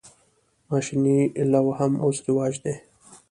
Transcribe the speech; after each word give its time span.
ماشیني 0.69 1.17
لو 1.53 1.65
هم 1.79 1.91
اوس 2.03 2.17
رواج 2.27 2.53
دی. 2.63 2.73